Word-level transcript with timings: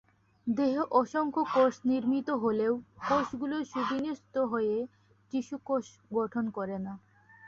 দেহ 0.47 0.75
অসংখ্য 0.91 1.41
কোষ 1.55 1.73
নির্মিত 1.85 2.29
হলেও 2.43 2.73
কোষগুলো 3.07 3.55
সুবিন্যস্ত 3.65 4.35
হয়ে 4.51 4.77
টিস্যু 5.31 5.57
গঠন 6.11 6.45
করে 6.49 6.77
না। 6.79 6.93